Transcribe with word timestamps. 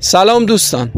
سلام 0.00 0.46
دوستان. 0.46 0.92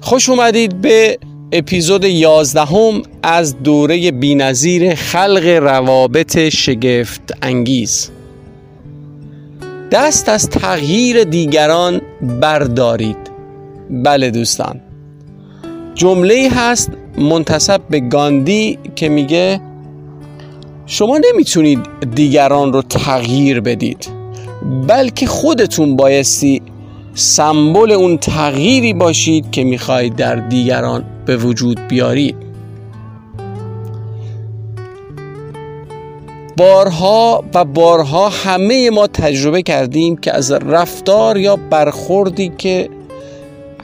خوش 0.00 0.28
اومدید 0.28 0.80
به 0.80 1.18
اپیزود 1.52 2.04
یازدهم 2.04 3.02
از 3.22 3.62
دوره 3.62 4.10
بینظیر 4.10 4.94
خلق 4.94 5.46
روابط 5.46 6.38
شگفت 6.48 7.22
انگیز. 7.42 8.10
دست 9.92 10.28
از 10.28 10.50
تغییر 10.50 11.24
دیگران 11.24 12.00
بردارید. 12.40 13.16
بله 13.90 14.30
دوستان. 14.30 14.80
جمله 15.94 16.48
هست 16.52 16.90
منتصب 17.18 17.80
به 17.90 18.00
گاندی 18.00 18.78
که 18.96 19.08
میگه 19.08 19.60
شما 20.86 21.20
نمی‌تونید 21.32 21.80
دیگران 22.14 22.72
رو 22.72 22.82
تغییر 22.82 23.60
بدید 23.60 24.08
بلکه 24.88 25.26
خودتون 25.26 25.96
بایستی 25.96 26.62
سمبل 27.14 27.92
اون 27.92 28.18
تغییری 28.18 28.94
باشید 28.94 29.50
که 29.50 29.64
می‌خواهید 29.64 30.16
در 30.16 30.36
دیگران 30.36 31.04
به 31.26 31.36
وجود 31.36 31.80
بیارید. 31.88 32.36
بارها 36.56 37.44
و 37.54 37.64
بارها 37.64 38.28
همه 38.28 38.90
ما 38.90 39.06
تجربه 39.06 39.62
کردیم 39.62 40.16
که 40.16 40.36
از 40.36 40.52
رفتار 40.52 41.38
یا 41.38 41.56
برخوردی 41.70 42.52
که 42.58 42.88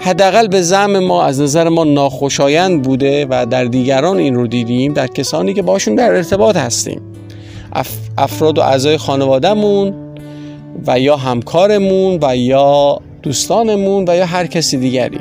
حداقل 0.01 0.49
به 0.49 0.63
زم 0.63 0.99
ما 0.99 1.25
از 1.25 1.41
نظر 1.41 1.69
ما 1.69 1.85
ناخوشایند 1.85 2.83
بوده 2.83 3.27
و 3.31 3.47
در 3.47 3.65
دیگران 3.65 4.19
این 4.19 4.35
رو 4.35 4.47
دیدیم 4.47 4.93
در 4.93 5.07
کسانی 5.07 5.55
که 5.55 5.63
باشون 5.63 5.95
در 5.95 6.15
ارتباط 6.15 6.57
هستیم. 6.57 7.01
افراد 8.19 8.59
و 8.59 8.61
اعضای 8.61 8.99
خانوادهمون 8.99 9.95
و 10.87 11.01
یا 11.01 11.17
همکارمون 11.17 12.19
و 12.23 12.37
یا 12.37 13.01
دوستانمون 13.23 14.05
و 14.09 14.17
یا 14.17 14.27
هر 14.27 14.47
کسی 14.47 14.77
دیگری. 14.77 15.21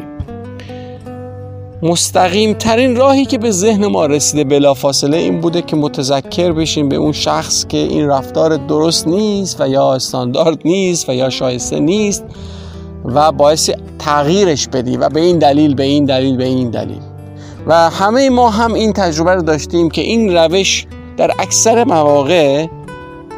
مستقیم 1.82 2.54
ترین 2.54 2.96
راهی 2.96 3.26
که 3.26 3.38
به 3.38 3.52
ذهن 3.52 3.88
ما 3.88 4.06
رسیده 4.06 4.44
بلافاصله 4.44 5.18
این 5.18 5.42
بوده 5.42 5.62
که 5.62 5.76
متذکر 5.76 6.52
بشیم 6.52 6.90
به 6.90 6.96
اون 6.96 7.12
شخص 7.12 7.66
که 7.66 7.78
این 7.78 8.08
رفتار 8.08 8.58
درست 8.58 9.08
نیست 9.08 9.62
و 9.62 9.68
یا 9.68 9.94
استاندارد 9.94 10.60
نیست 10.66 11.10
و 11.10 11.14
یا 11.14 11.30
شایسته 11.30 11.80
نیست 11.80 12.24
و 13.06 13.32
باعث 13.32 13.70
تغییرش 14.00 14.68
بدی 14.68 14.98
و 14.98 15.10
به 15.10 15.20
این 15.20 15.40
دلیل 15.40 15.76
به 15.76 15.84
این 15.84 16.06
دلیل 16.06 16.38
به 16.38 16.46
این 16.46 16.70
دلیل. 16.70 17.02
و 17.68 17.90
همه 17.90 18.30
ما 18.30 18.50
هم 18.50 18.74
این 18.74 18.94
تجربه 18.94 19.32
رو 19.32 19.42
داشتیم 19.42 19.90
که 19.90 20.02
این 20.02 20.38
روش 20.38 20.86
در 21.18 21.32
اکثر 21.40 21.84
مواقع 21.84 22.66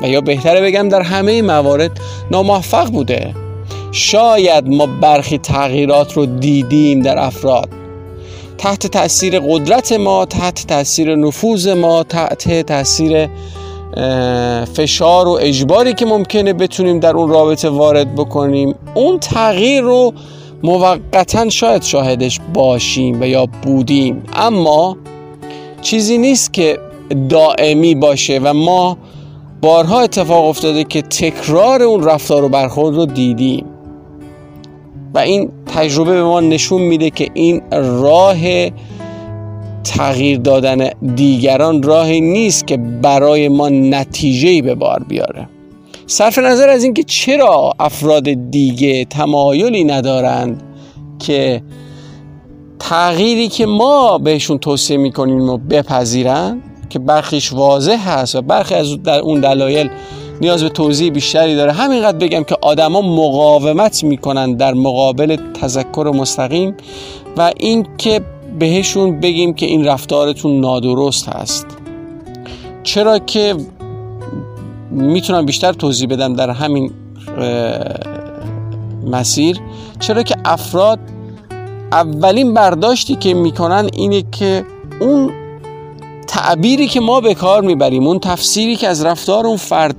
و 0.01 0.07
یا 0.07 0.21
بهتره 0.21 0.61
بگم 0.61 0.89
در 0.89 1.01
همه 1.01 1.41
موارد 1.41 1.91
ناموفق 2.31 2.91
بوده. 2.91 3.33
شاید 3.91 4.67
ما 4.67 4.85
برخی 4.85 5.37
تغییرات 5.37 6.13
رو 6.13 6.25
دیدیم 6.25 7.01
در 7.01 7.19
افراد. 7.19 7.69
تحت 8.57 8.87
تاثیر 8.87 9.39
قدرت 9.39 9.91
ما 9.91 10.25
تحت 10.25 10.67
تاثیر 10.67 11.15
نفوذ 11.15 11.67
ما 11.67 12.03
تحت 12.03 12.61
تاثیر 12.61 13.29
فشار 14.73 15.27
و 15.27 15.37
اجباری 15.41 15.93
که 15.93 16.05
ممکنه 16.05 16.53
بتونیم 16.53 16.99
در 16.99 17.13
اون 17.13 17.29
رابطه 17.29 17.69
وارد 17.69 18.15
بکنیم. 18.15 18.75
اون 18.93 19.19
تغییر 19.19 19.81
رو 19.81 20.13
موقتا 20.63 21.49
شاید 21.49 21.83
شاهدش 21.83 22.39
باشیم 22.53 23.21
و 23.21 23.27
یا 23.27 23.45
بودیم. 23.45 24.23
اما 24.33 24.97
چیزی 25.81 26.17
نیست 26.17 26.53
که 26.53 26.79
دائمی 27.29 27.95
باشه 27.95 28.39
و 28.43 28.53
ما 28.53 28.97
بارها 29.61 29.99
اتفاق 29.99 30.45
افتاده 30.45 30.83
که 30.83 31.01
تکرار 31.01 31.83
اون 31.83 32.03
رفتار 32.03 32.43
و 32.43 32.49
برخورد 32.49 32.95
رو 32.95 33.05
دیدیم. 33.05 33.65
و 35.13 35.19
این 35.19 35.49
تجربه 35.65 36.13
به 36.13 36.23
ما 36.23 36.39
نشون 36.39 36.81
میده 36.81 37.09
که 37.09 37.27
این 37.33 37.61
راه 37.71 38.69
تغییر 39.83 40.37
دادن 40.37 40.89
دیگران 41.15 41.83
راهی 41.83 42.21
نیست 42.21 42.67
که 42.67 42.77
برای 42.77 43.49
ما 43.49 43.69
نتیجه 43.69 44.61
به 44.61 44.75
بار 44.75 45.03
بیاره. 45.07 45.49
صرف 46.07 46.37
نظر 46.37 46.69
از 46.69 46.83
اینکه 46.83 47.03
چرا 47.03 47.73
افراد 47.79 48.51
دیگه 48.51 49.05
تمایلی 49.05 49.83
ندارند 49.83 50.63
که 51.19 51.61
تغییری 52.79 53.47
که 53.47 53.65
ما 53.65 54.17
بهشون 54.17 54.57
توصیه 54.57 54.97
می‌کنیم 54.97 55.49
و 55.49 55.57
بپذیرند 55.57 56.63
که 56.89 56.99
برخیش 56.99 57.53
واضح 57.53 58.09
هست 58.09 58.35
و 58.35 58.41
برخی 58.41 58.75
از 58.75 58.97
اون 59.23 59.39
دلایل 59.39 59.89
نیاز 60.41 60.63
به 60.63 60.69
توضیح 60.69 61.11
بیشتری 61.11 61.55
داره. 61.55 61.71
همینقدر 61.71 62.17
بگم 62.17 62.43
که 62.43 62.57
آدما 62.61 63.01
مقاومت 63.01 64.03
می‌کنن 64.03 64.53
در 64.53 64.73
مقابل 64.73 65.37
تذکر 65.61 66.11
مستقیم 66.15 66.75
و 67.37 67.51
اینکه 67.57 68.21
بهشون 68.59 69.19
بگیم 69.19 69.53
که 69.53 69.65
این 69.65 69.85
رفتارتون 69.85 70.59
نادرست 70.59 71.29
هست 71.29 71.65
چرا 72.83 73.19
که 73.19 73.55
می‌تونم 74.91 75.45
بیشتر 75.45 75.73
توضیح 75.73 76.07
بدم 76.07 76.33
در 76.33 76.49
همین 76.49 76.91
مسیر. 79.11 79.59
چرا 79.99 80.23
که 80.23 80.35
افراد 80.45 80.99
اولین 81.91 82.53
برداشتی 82.53 83.15
که 83.15 83.33
می‌کنن 83.33 83.89
اینه 83.93 84.23
که 84.31 84.65
اون 85.01 85.31
تعبیری 86.27 86.87
که 86.87 86.99
ما 86.99 87.21
به 87.21 87.33
کار 87.33 87.61
می‌بریم 87.61 88.07
اون 88.07 88.19
تفسیری 88.19 88.75
که 88.75 88.87
از 88.87 89.05
رفتار 89.05 89.47
اون 89.47 89.57
فرد 89.57 89.95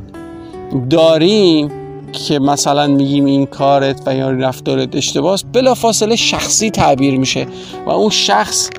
داریم 0.90 1.70
که 2.12 2.38
مثلا 2.38 2.86
میگیم 2.86 3.24
این 3.24 3.46
کارت 3.46 4.02
و 4.06 4.14
یا 4.14 4.30
رفتارت 4.30 4.96
اشتباهه 4.96 5.40
بلا 5.52 5.74
فاصله 5.74 6.16
شخصی 6.16 6.70
تعبیر 6.70 7.18
میشه 7.18 7.46
و 7.86 7.90
اون 7.90 8.10
شخص 8.10 8.70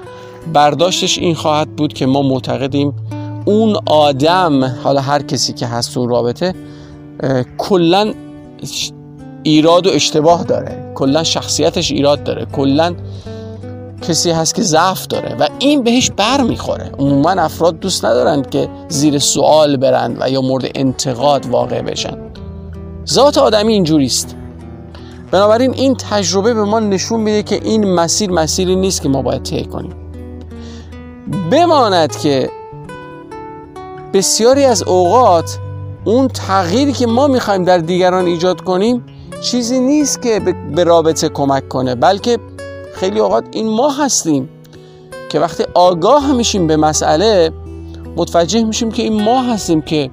برداشتش 0.54 1.18
این 1.18 1.36
خواهد 1.36 1.76
بود 1.76 1.94
که 1.94 2.06
ما 2.06 2.22
معتقدیم 2.22 2.94
اون 3.46 3.78
آدم 3.86 4.64
حالا 4.64 5.02
هر 5.02 5.22
کسی 5.22 5.54
که 5.54 5.68
هست 5.68 5.98
اون 5.98 6.10
رابطه 6.10 6.56
کلا 7.58 8.14
ایراد 9.44 9.88
و 9.88 9.90
اشتباه 9.90 10.44
داره 10.44 10.92
کلا 10.96 11.24
شخصیتش 11.24 11.92
ایراد 11.92 12.24
داره 12.24 12.46
کلا 12.46 12.96
کسی 14.08 14.32
هست 14.32 14.56
که 14.56 14.62
ضعف 14.62 15.08
داره 15.08 15.36
و 15.40 15.48
این 15.60 15.84
بهش 15.84 16.12
بر 16.12 16.42
می‌خوره 16.42 16.92
عموما 17.00 17.30
افراد 17.30 17.80
دوست 17.80 18.06
ندارند 18.06 18.50
که 18.50 18.70
زیر 18.90 19.20
سوال 19.20 19.78
برند 19.78 20.18
و 20.20 20.30
یا 20.30 20.42
مورد 20.42 20.66
انتقاد 20.76 21.46
واقع 21.46 21.82
بشن. 21.82 22.18
ذات 23.10 23.38
آدمی 23.38 23.74
اینجوریست 23.74 24.36
بنابراین 25.32 25.74
این 25.74 25.96
تجربه 25.96 26.54
به 26.54 26.64
ما 26.64 26.80
نشون 26.80 27.20
میده 27.20 27.44
که 27.44 27.56
این 27.64 27.94
مسیر 27.94 28.32
مسیری 28.32 28.76
نیست 28.76 29.02
که 29.02 29.10
ما 29.10 29.22
باید 29.22 29.44
طی 29.44 29.66
کنیم. 29.66 29.94
بماند 31.52 32.18
که 32.18 32.50
بسیاری 34.14 34.66
از 34.66 34.84
اوقات 34.84 35.58
اون 36.06 36.28
تغییری 36.28 36.94
که 36.94 37.08
ما 37.08 37.28
می‌خوایم 37.28 37.64
در 37.64 37.78
دیگران 37.78 38.26
ایجاد 38.26 38.62
کنیم 38.62 39.06
چیزی 39.42 39.80
نیست 39.80 40.22
که 40.22 40.40
به 40.76 40.84
رابطه 40.84 41.30
کمک 41.30 41.68
کنه 41.70 41.96
بلکه 41.96 42.38
خیلی 42.94 43.20
اوقات 43.20 43.46
این 43.52 43.70
ما 43.70 43.90
هستیم 43.90 44.50
که 45.30 45.40
وقتی 45.40 45.64
آگاه 45.74 46.34
میشیم 46.34 46.68
به 46.68 46.78
مسئله 46.78 47.52
متوجه 48.16 48.64
میشیم 48.64 48.92
که 48.92 49.04
این 49.04 49.24
ما 49.24 49.42
هستیم 49.42 49.82
که 49.82 50.10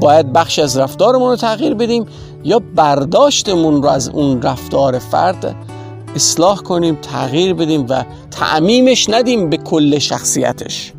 باید 0.00 0.32
بخش 0.32 0.58
از 0.58 0.76
رفتارمون 0.76 1.30
رو 1.30 1.36
تغییر 1.36 1.74
بدیم 1.74 2.06
یا 2.44 2.62
برداشتمون 2.74 3.82
رو 3.82 3.88
از 3.88 4.08
اون 4.08 4.42
رفتار 4.42 4.98
فرد 4.98 5.54
اصلاح 6.14 6.58
کنیم 6.58 6.98
تغییر 7.02 7.54
بدیم 7.54 7.86
و 7.88 8.04
تعمیمش 8.30 9.10
ندیم 9.10 9.50
به 9.50 9.56
کل 9.56 9.98
شخصیتش. 9.98 10.92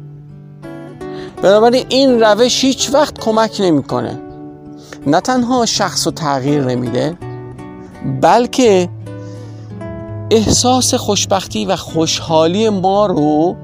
بنابراین 1.41 1.85
این 1.89 2.19
روش 2.19 2.63
هیچ 2.63 2.93
وقت 2.93 3.19
کمک 3.19 3.57
نمی‌کنه. 3.59 4.19
نه 5.07 5.21
تنها 5.21 5.65
شخص 5.65 6.07
رو 6.07 6.11
تغییر 6.13 6.63
نمیده 6.63 7.17
بلکه 8.21 8.89
احساس 10.31 10.93
خوشبختی 10.93 11.65
و 11.65 11.75
خوشحالی 11.75 12.69
ما 12.69 13.05
رو 13.05 13.55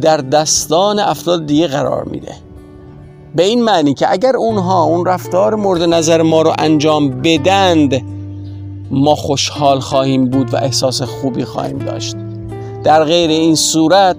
در 0.00 0.16
دستان 0.16 0.98
افراد 0.98 1.46
دیگه 1.46 1.66
قرار 1.66 2.04
میده. 2.04 2.34
به 3.34 3.42
این 3.42 3.64
معنی 3.64 3.94
که 3.94 4.12
اگر 4.12 4.36
اونها 4.36 4.82
اون 4.82 5.06
رفتار 5.06 5.54
مورد 5.54 5.82
نظر 5.82 6.22
ما 6.22 6.42
رو 6.42 6.52
انجام 6.58 7.10
بدند 7.10 8.02
ما 8.90 9.14
خوشحال 9.14 9.80
خواهیم 9.80 10.30
بود 10.30 10.54
و 10.54 10.56
احساس 10.56 11.02
خوبی 11.02 11.44
خواهیم 11.44 11.78
داشت. 11.78 12.16
در 12.84 13.04
غیر 13.04 13.30
این 13.30 13.54
صورت 13.54 14.16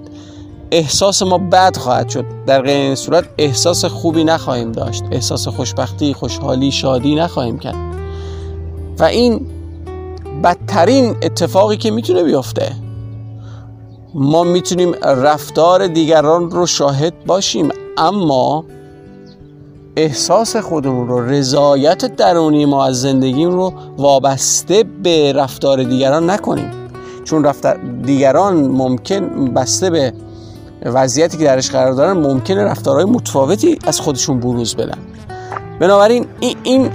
احساس 0.70 1.22
ما 1.22 1.38
بد 1.38 1.76
خواهد 1.76 2.08
شد. 2.08 2.24
در 2.46 2.62
غیر 2.62 2.80
این 2.80 2.94
صورت 2.94 3.24
احساس 3.38 3.84
خوبی 3.84 4.24
نخواهیم 4.24 4.72
داشت. 4.72 5.04
احساس 5.10 5.48
خوشبختی 5.48 6.14
خوشحالی 6.14 6.70
شادی 6.70 7.14
نخواهیم 7.14 7.58
کرد. 7.58 7.76
و 8.98 9.04
این 9.04 9.46
بدترین 10.44 11.16
اتفاقی 11.22 11.76
که 11.76 11.90
می‌تونه 11.90 12.22
بیفته. 12.22 12.72
ما 14.14 14.44
می‌تونیم 14.44 14.94
رفتار 15.02 15.86
دیگران 15.86 16.50
رو 16.50 16.66
شاهد 16.66 17.24
باشیم 17.26 17.68
اما 17.96 18.64
احساس 19.96 20.56
خودمون 20.56 21.08
رو 21.08 21.20
رضایت 21.30 22.16
درونی 22.16 22.64
ما 22.64 22.86
از 22.86 23.00
زندگیم 23.00 23.50
رو 23.50 23.72
وابسته 23.98 24.84
به 25.02 25.32
رفتار 25.32 25.82
دیگران 25.82 26.30
نکنیم. 26.30 26.70
چون 27.24 27.44
رفتار 27.44 27.78
دیگران 28.04 28.56
ممکن 28.56 29.44
بسته 29.44 29.90
به 29.90 30.12
وضعیتی 30.84 31.38
که 31.38 31.44
درش 31.44 31.70
قرار 31.70 31.92
دارن 31.92 32.12
ممکنه 32.12 32.64
رفتارهای 32.64 33.04
متفاوتی 33.04 33.78
از 33.84 34.00
خودشون 34.00 34.40
بروز 34.40 34.76
بدن. 34.76 34.98
بنابراین 35.80 36.26
این 36.62 36.90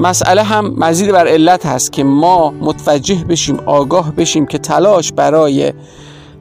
مسئله 0.00 0.42
هم 0.42 0.74
مزید 0.78 1.12
بر 1.12 1.28
علت 1.28 1.66
هست 1.66 1.92
که 1.92 2.04
ما 2.04 2.50
متوجه 2.50 3.24
بشیم 3.24 3.60
آگاه 3.66 4.12
بشیم 4.12 4.46
که 4.46 4.58
تلاش 4.58 5.12
برای 5.12 5.72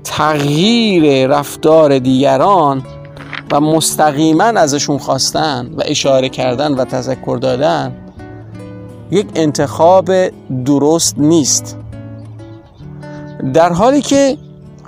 تغییر 0.04 1.28
رفتار 1.28 2.00
دیگران 2.00 2.84
و 3.52 3.62
مستقیما 3.62 4.44
ازشون 4.44 4.98
خواستن 4.98 5.74
و 5.78 5.82
اشاره 5.86 6.30
کردن 6.30 6.74
و 6.74 6.86
تذکر 6.86 7.38
دادن 7.38 7.96
یک 9.12 9.28
انتخاب 9.36 10.12
درست 10.66 11.20
نیست. 11.20 11.78
در 13.54 13.74
حالی 13.74 14.02
که 14.02 14.38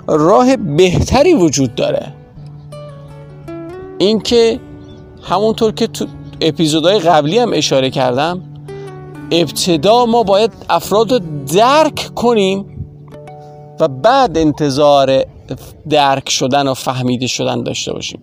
راه 0.08 0.56
بهتری 0.56 1.34
وجود 1.34 1.74
داره 1.74 2.14
اینکه 3.98 4.60
همونطور 5.22 5.72
که 5.72 5.86
تو 5.86 6.06
اپیزودهای 6.40 6.98
قبلی 6.98 7.38
هم 7.38 7.50
اشاره 7.54 7.90
کردم 7.90 8.51
ابتدا 9.32 10.06
ما 10.06 10.22
باید 10.22 10.52
افراد 10.70 11.12
رو 11.12 11.20
درک 11.54 12.10
کنیم 12.14 12.66
و 13.80 13.88
بعد 13.88 14.38
انتظار 14.38 15.24
درک 15.90 16.30
شدن 16.30 16.68
و 16.68 16.74
فهمیده 16.74 17.26
شدن 17.26 17.62
داشته 17.62 17.92
باشیم. 17.92 18.20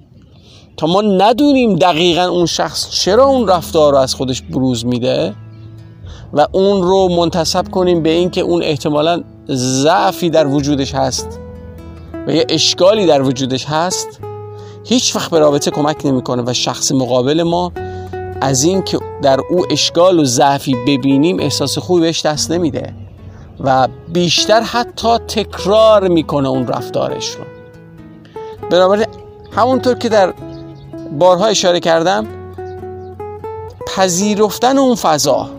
تا 0.77 0.88
ما 0.88 1.01
ندونیم 1.01 1.75
دقیقا 1.75 2.23
اون 2.23 2.45
شخص 2.45 2.89
چرا 2.89 3.25
اون 3.25 3.47
رفتار 3.47 3.94
رو 3.94 4.00
از 4.00 4.15
خودش 4.15 4.41
بروز 4.41 4.85
میده 4.85 5.35
و 6.33 6.47
اون 6.51 6.81
رو 6.81 7.07
منتصب 7.09 7.71
کنیم 7.71 8.03
به 8.03 8.09
اینکه 8.09 8.41
اون 8.41 8.63
احتمالا 8.63 9.23
ضعفی 9.50 10.29
در 10.29 10.47
وجودش 10.47 10.95
هست 10.95 11.39
و 12.27 12.31
یه 12.31 12.45
اشکالی 12.50 13.06
در 13.06 13.21
وجودش 13.21 13.65
هست 13.65 14.19
هیچ 14.85 15.15
وقت 15.15 15.31
به 15.31 15.39
رابطه 15.39 15.71
کمک 15.71 16.06
نمی‌کنه 16.06 16.44
و 16.45 16.53
شخص 16.53 16.91
مقابل 16.91 17.44
ما 17.44 17.71
از 18.41 18.63
این 18.63 18.81
که 18.81 19.00
در 19.21 19.39
او 19.50 19.65
اشکال 19.71 20.19
و 20.19 20.25
ضعفی 20.25 20.75
ببینیم 20.88 21.39
احساس 21.39 21.77
خوبی 21.77 22.01
بهش 22.01 22.25
دست 22.25 22.51
نمیده 22.51 22.94
و 23.59 23.88
بیشتر 24.13 24.62
حتی 24.62 25.18
تکرار 25.18 26.07
می‌کنه 26.07 26.50
اون 26.50 26.68
رفتارش 26.68 27.30
رو. 27.30 27.44
بنابراین 28.69 29.07
همونطور 29.51 29.95
که 29.95 30.09
در 30.09 30.33
بارها 31.19 31.45
اشاره 31.45 31.80
کردم 31.80 32.27
پذیرفتن 33.95 34.77
اون 34.77 34.95
فضا 34.95 35.50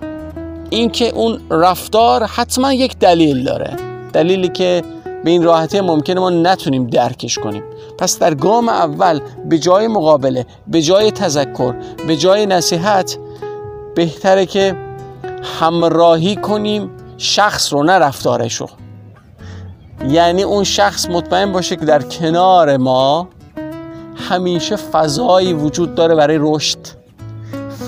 اینکه 0.70 1.08
اون 1.08 1.40
رفتار 1.50 2.24
حتما 2.24 2.72
یک 2.72 2.98
دلیل 2.98 3.44
داره. 3.44 3.76
دلیلی 4.12 4.48
که 4.48 4.82
به 5.24 5.30
این 5.30 5.42
راحتی 5.42 5.80
ممکنه 5.80 6.20
ما 6.20 6.30
نتونیم 6.30 6.86
درکش 6.86 7.38
کنیم. 7.38 7.62
پس 8.00 8.18
در 8.18 8.34
گام 8.34 8.68
اول 8.68 9.20
به 9.48 9.58
جای 9.58 9.88
مقابله 9.88 10.46
به 10.66 10.82
جای 10.82 11.10
تذکر 11.10 11.74
به 12.06 12.16
جای 12.16 12.46
نصیحت 12.46 13.18
بهتره 13.94 14.46
که 14.46 14.76
همراهی 15.60 16.36
کنیم 16.36 16.90
شخص 17.18 17.72
رو 17.72 17.82
نه 17.82 17.92
رفتارش 17.92 18.54
رو 18.54 18.68
یعنی 20.08 20.42
اون 20.42 20.64
شخص 20.64 21.08
مطمئن 21.08 21.52
باشه 21.52 21.76
که 21.76 21.84
در 21.84 22.02
کنار 22.02 22.76
ما 22.76 23.28
همیشه 24.28 24.76
فضایی 24.76 25.52
وجود 25.52 25.94
داره 25.94 26.14
برای 26.14 26.38
رشد 26.40 26.78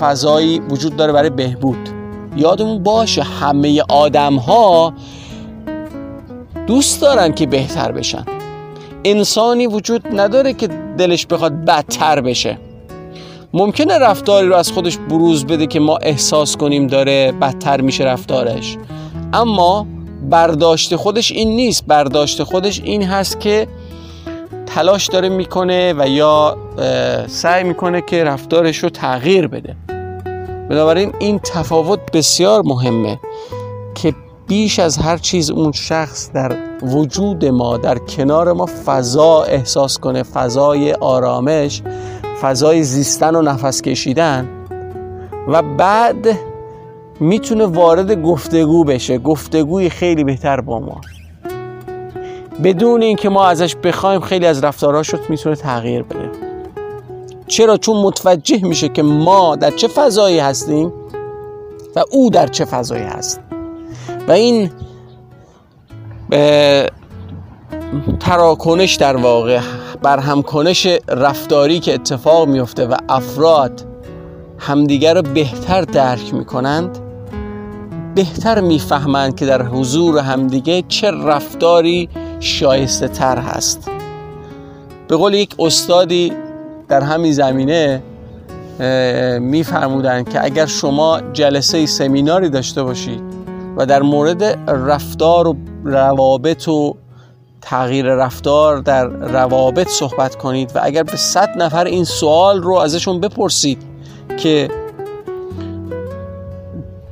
فضایی 0.01 0.59
وجود 0.59 0.97
داره 0.97 1.13
برای 1.13 1.31
بهبود. 1.31 1.89
یادمون 2.37 2.83
باشه 2.83 3.23
همه 3.23 3.83
آدم 3.89 4.37
ها 4.37 4.93
دوست 6.67 7.01
دارن 7.01 7.33
که 7.33 7.47
بهتر 7.47 7.93
بشن. 7.93 8.42
انسانی 9.05 9.67
وجود 9.67 10.21
نداره 10.21 10.53
که 10.53 10.69
دلش 10.99 11.27
بخواد 11.27 11.53
بدتر 11.53 12.21
بشه. 12.21 12.59
ممکنه 13.55 13.99
رفتاری 13.99 14.49
رو 14.49 14.55
از 14.55 14.73
خودش 14.73 14.97
بروز 14.97 15.47
بده 15.47 15.67
که 15.67 15.81
ما 15.81 15.97
احساس 15.97 16.57
کنیم 16.57 16.87
داره 16.87 17.33
بدتر 17.33 17.81
میشه 17.81 18.05
رفتارش. 18.05 18.77
اما 19.33 19.87
برداشت 20.31 20.97
خودش 20.97 21.33
این 21.33 21.57
نیست. 21.57 21.87
برداشت 21.87 22.43
خودش 22.43 22.81
این 22.81 23.03
هست 23.03 23.41
که 23.41 23.69
تلاش 24.67 25.07
داره 25.07 25.29
می‌کنه 25.29 25.95
و 25.99 26.09
یا 26.09 26.57
سعی 27.27 27.65
می‌کنه 27.65 28.01
که 28.01 28.25
رفتارش 28.25 28.79
رو 28.79 28.89
تغییر 28.89 29.47
بده. 29.47 29.77
بنابراین 30.71 31.13
این 31.21 31.39
تفاوت 31.39 32.01
بسیار 32.13 32.63
مهمه 32.63 33.21
که 33.95 34.15
بیش 34.47 34.79
از 34.79 34.99
هر 34.99 35.17
چیز 35.17 35.51
اون 35.51 35.73
شخص 35.73 36.33
در 36.33 36.57
وجود 36.83 37.45
ما 37.45 37.77
در 37.77 37.99
کنار 37.99 38.53
ما 38.53 38.67
فضا 38.67 39.43
احساس 39.43 39.99
کنه 39.99 40.23
فضای 40.23 40.93
آرامش 40.93 41.83
فضای 42.41 42.83
زیستن 42.83 43.35
و 43.35 43.43
نفس 43.43 43.83
کشیدن. 43.83 44.49
و 45.49 45.63
بعد 45.63 46.39
می‌تونه 47.21 47.67
وارد 47.67 48.23
گفتگو 48.23 48.85
بشه. 48.85 49.19
گفتگوی 49.19 49.89
خیلی 49.89 50.25
بهتر 50.25 50.61
با 50.61 50.81
ما. 50.81 51.01
بدون 52.65 53.03
اینکه 53.03 53.29
ما 53.29 53.47
ازش 53.47 53.77
بخوایم 53.77 54.21
خیلی 54.21 54.47
از 54.47 54.65
رفتارهاش 54.65 55.15
می‌تونه 55.29 55.57
تغییر 55.57 56.03
بده. 56.03 56.31
چرا؟ 57.47 57.77
چون 57.77 57.97
متوجه 57.97 58.65
میشه 58.65 58.89
که 58.89 59.03
ما 59.03 59.57
در 59.57 59.71
چه 59.71 59.89
فضایی 59.89 60.39
هستیم 60.39 60.93
و 61.97 62.03
او 62.11 62.31
در 62.31 62.47
چه 62.47 62.65
فضایی 62.65 63.05
هست. 63.05 63.41
و 64.29 64.33
این 64.33 64.71
تراکنش 68.21 68.95
در 68.95 69.17
واقع 69.17 69.61
برهمکنش 70.03 70.87
رفتاری 71.09 71.81
که 71.81 71.95
اتفاق 71.95 72.49
میفته 72.49 72.87
و 72.87 72.97
افراد 73.09 73.85
همدیگر 74.59 75.15
رو 75.15 75.23
بهتر 75.23 75.83
درک 75.83 76.35
می‌کنند 76.35 76.99
بهتر 78.15 78.61
می‌فهمند 78.61 79.37
که 79.37 79.47
در 79.47 79.63
حضور 79.63 80.19
همدیگه 80.19 80.85
چه 80.89 81.11
رفتاری 81.11 82.09
شایسته 82.41 83.09
تر 83.09 83.39
هست. 83.39 83.91
به 85.09 85.17
قول 85.17 85.35
یک 85.35 85.55
استادی 85.59 86.33
در 86.89 87.01
همین 87.01 87.33
زمینه 87.33 88.03
میفرمودند 89.41 90.29
که 90.29 90.45
اگر 90.45 90.67
شما 90.67 91.21
جلسه 91.33 91.87
سمیناری 91.87 92.49
داشته 92.49 92.83
باشید 92.83 93.32
و 93.77 93.87
در 93.87 94.03
مورد 94.03 94.43
رفتار 94.69 95.49
و 95.49 95.57
روابط 95.85 96.69
و 96.69 96.97
تغییر 97.61 98.07
رفتار 98.07 98.79
در 98.79 99.05
روابط 99.07 99.89
صحبت 99.89 100.35
کنید 100.35 100.73
و 100.75 100.81
اگر 100.83 101.03
به 101.03 101.17
صد 101.17 101.49
نفر 101.57 101.85
این 101.85 102.05
سوال 102.05 102.63
رو 102.63 102.75
ازشون 102.75 103.21
بپرسید 103.21 103.83
که 104.37 104.69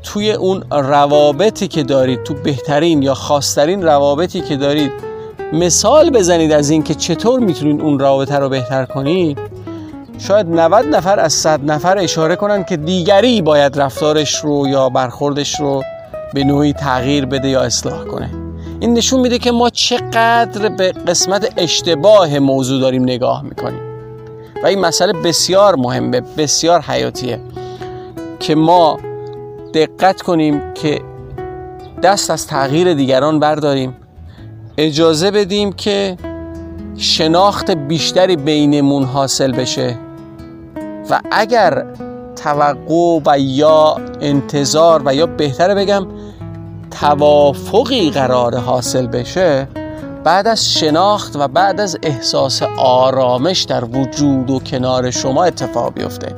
توی 0.02 0.32
اون 0.32 0.64
روابطی 0.70 1.68
که 1.68 1.82
دارید 1.82 2.22
تو 2.22 2.34
بهترین 2.34 3.02
یا 3.02 3.14
خاصترین 3.14 3.82
روابطی 3.82 4.40
که 4.40 4.56
دارید 4.56 4.92
مثال 5.52 6.10
بزنید 6.10 6.52
از 6.52 6.70
اینکه 6.70 6.94
چطور 6.94 7.40
می‌تونید 7.40 7.80
اون 7.80 7.98
رابطه 7.98 8.38
رو 8.38 8.48
بهتر 8.48 8.84
کنید 8.84 9.38
شاید 10.18 10.46
90 10.46 10.86
نفر 10.86 11.20
از 11.20 11.32
100 11.32 11.64
نفر 11.64 11.98
اشاره 11.98 12.36
کنن 12.36 12.64
که 12.64 12.76
دیگری 12.76 13.42
باید 13.42 13.80
رفتارش 13.80 14.36
رو 14.36 14.68
یا 14.68 14.88
برخوردش 14.88 15.60
رو 15.60 15.82
به 16.34 16.44
نوعی 16.44 16.72
تغییر 16.72 17.26
بده 17.26 17.48
یا 17.48 17.60
اصلاح 17.60 18.04
کنه. 18.04 18.30
این 18.80 18.94
نشون 18.94 19.20
میده 19.20 19.38
که 19.38 19.50
ما 19.50 19.70
چقدر 19.70 20.68
به 20.68 20.92
قسمت 20.92 21.52
اشتباه 21.56 22.38
موضوع 22.38 22.80
داریم 22.80 23.02
نگاه 23.02 23.42
می‌کنیم. 23.42 23.80
و 24.62 24.66
این 24.66 24.78
مسئله 24.78 25.12
بسیار 25.12 25.76
مهمه 25.76 26.20
بسیار 26.20 26.80
حیاتیه 26.80 27.40
که 28.40 28.54
ما 28.54 28.98
دقت 29.74 30.22
کنیم 30.22 30.74
که 30.74 31.00
دست 32.02 32.30
از 32.30 32.46
تغییر 32.46 32.94
دیگران 32.94 33.40
برداریم. 33.40 33.96
اجازه 34.78 35.30
بدیم 35.30 35.72
که 35.72 36.16
شناخت 36.96 37.70
بیشتری 37.70 38.36
بینمون 38.36 39.02
حاصل 39.02 39.52
بشه. 39.52 39.98
و 41.10 41.20
اگر 41.30 41.84
توقع 42.42 43.20
و 43.26 43.38
یا 43.38 43.96
انتظار 44.20 45.02
و 45.04 45.14
یا 45.14 45.26
بهتره 45.26 45.74
بگم 45.74 46.06
توافقی 47.00 48.10
قرار 48.10 48.56
حاصل 48.56 49.06
بشه 49.06 49.68
بعد 50.24 50.46
از 50.46 50.72
شناخت 50.74 51.36
و 51.36 51.48
بعد 51.48 51.80
از 51.80 51.98
احساس 52.02 52.62
آرامش 52.78 53.62
در 53.62 53.84
وجود 53.84 54.50
و 54.50 54.58
کنار 54.58 55.10
شما 55.10 55.44
اتفاق 55.44 55.94
بیفته. 55.94 56.34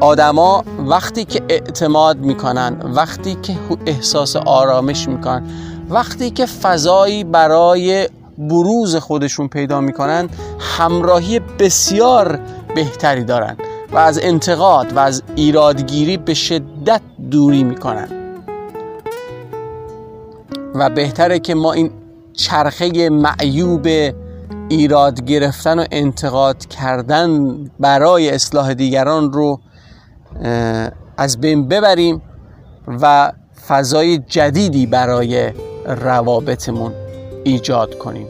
آدما 0.00 0.64
وقتی 0.78 1.24
که 1.24 1.42
اعتماد 1.48 2.18
می‌کنن 2.18 2.76
وقتی 2.94 3.34
که 3.42 3.52
احساس 3.86 4.36
آرامش 4.36 5.08
می‌کنن 5.08 5.46
وقتی 5.90 6.30
که 6.30 6.46
فضایی 6.46 7.24
برای 7.24 8.08
بروز 8.38 8.96
خودشون 8.96 9.48
پیدا 9.48 9.80
می‌کنن 9.80 10.28
همراهی 10.58 11.38
بسیار 11.38 12.40
بهتری 12.74 13.24
دارن. 13.24 13.56
و 13.92 13.98
از 13.98 14.18
انتقاد 14.22 14.92
و 14.92 14.98
از 14.98 15.22
ایرادگیری 15.36 16.16
به 16.16 16.34
شدت 16.34 17.00
دوری 17.30 17.64
می‌کنن. 17.64 18.08
و 20.74 20.90
بهتره 20.90 21.38
که 21.38 21.54
ما 21.54 21.72
این 21.72 21.90
چرخه 22.32 23.08
معیوب 23.08 23.86
ایراد 24.68 25.24
گرفتن 25.24 25.78
و 25.78 25.84
انتقاد 25.90 26.66
کردن 26.66 27.54
برای 27.80 28.30
اصلاح 28.30 28.74
دیگران 28.74 29.32
رو 29.32 29.60
از 31.16 31.40
بین 31.40 31.68
ببریم 31.68 32.22
و 32.88 33.32
فضای 33.68 34.18
جدیدی 34.18 34.86
برای 34.86 35.52
روابطمون 35.86 36.92
ایجاد 37.44 37.98
کنیم. 37.98 38.26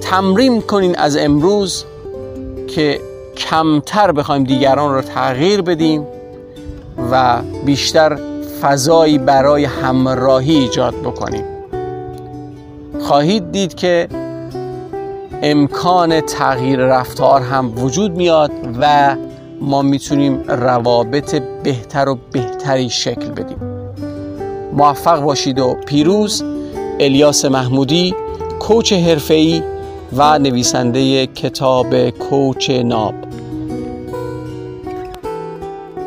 تمرین 0.00 0.62
کنین 0.62 0.98
از 0.98 1.16
امروز 1.16 1.84
که 2.68 3.00
کمتر 3.36 4.12
بخوایم 4.12 4.44
دیگران 4.44 4.94
رو 4.94 5.02
تغییر 5.02 5.62
بدیم 5.62 6.06
و 7.10 7.42
بیشتر 7.64 8.18
فضایی 8.62 9.18
برای 9.18 9.64
همراهی 9.64 10.54
ایجاد 10.54 10.94
بکنیم. 10.94 11.44
خواهید 13.00 13.52
دید 13.52 13.74
که 13.74 14.08
امکان 15.42 16.20
تغییر 16.20 16.78
رفتار 16.78 17.40
هم 17.40 17.72
وجود 17.84 18.16
میاد 18.16 18.50
و 18.80 19.16
ما 19.60 19.82
می‌تونیم 19.82 20.42
روابط 20.48 21.42
بهتر 21.64 22.08
و 22.08 22.18
بهتری 22.32 22.90
شکل 22.90 23.28
بدیم. 23.28 23.58
موفق 24.72 25.20
باشید 25.22 25.58
و 25.58 25.74
پیروز 25.86 26.44
الیاس 27.00 27.44
محمودی 27.44 28.14
کوچ 28.60 28.92
حرفه‌ای 28.92 29.62
و 30.16 30.38
نویسنده 30.38 31.26
کتاب 31.26 32.10
کوچ 32.10 32.70
ناب. 32.70 33.14